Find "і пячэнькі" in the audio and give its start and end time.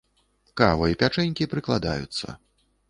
0.93-1.49